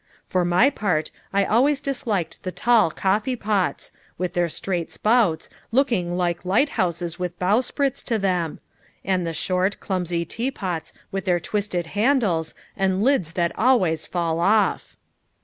For 0.25 0.43
my 0.43 0.71
part, 0.71 1.11
I 1.31 1.45
always 1.45 1.79
disliked 1.79 2.41
the 2.41 2.51
tall 2.51 2.89
coffee 2.89 3.35
pots, 3.35 3.91
with 4.17 4.33
their 4.33 4.49
straight 4.49 4.91
spouts, 4.91 5.47
looking 5.71 6.17
like 6.17 6.43
light 6.43 6.69
houses 6.69 7.19
with 7.19 7.37
bowsprits 7.37 8.01
to 8.05 8.17
them; 8.17 8.59
and 9.05 9.27
the 9.27 9.33
short, 9.35 9.79
clumsy 9.79 10.25
teapots, 10.25 10.91
with 11.11 11.25
their 11.25 11.39
twisted 11.39 11.85
handles, 11.93 12.55
and 12.75 13.03
lids 13.03 13.33
that 13.33 13.55
always 13.55 14.07
fall 14.07 14.39
off." 14.39 14.97